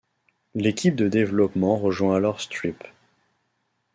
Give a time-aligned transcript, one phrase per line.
[0.55, 2.83] L'équipe de développement rejoint alors Stripe.